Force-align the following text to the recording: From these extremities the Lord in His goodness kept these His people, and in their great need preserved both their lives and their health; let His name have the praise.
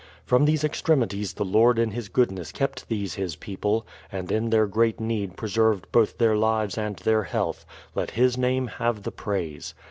From 0.25 0.45
these 0.45 0.63
extremities 0.63 1.33
the 1.33 1.45
Lord 1.45 1.77
in 1.77 1.91
His 1.91 2.09
goodness 2.09 2.51
kept 2.51 2.89
these 2.89 3.13
His 3.13 3.35
people, 3.35 3.85
and 4.11 4.31
in 4.31 4.49
their 4.49 4.65
great 4.65 4.99
need 4.99 5.37
preserved 5.37 5.85
both 5.91 6.17
their 6.17 6.35
lives 6.35 6.75
and 6.75 6.95
their 6.97 7.21
health; 7.21 7.67
let 7.93 8.09
His 8.09 8.35
name 8.35 8.65
have 8.65 9.03
the 9.03 9.11
praise. 9.11 9.75